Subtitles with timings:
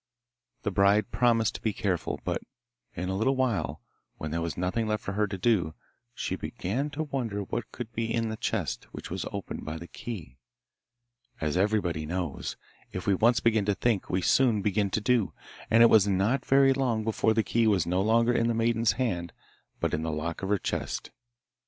[0.63, 2.41] The bride promised to be careful, but
[2.95, 3.83] in a little while,
[4.17, 5.75] when there was nothing left for her to do,
[6.15, 9.85] she began to wonder what could be in the chest, which was opened by the
[9.85, 10.39] key.
[11.39, 12.57] As everybody knows,
[12.91, 15.33] if we once begin to think we soon begin to do,
[15.69, 18.93] and it was not very long before the key was no longer in the maiden's
[18.93, 19.33] hand
[19.79, 21.11] but in the lock of the chest.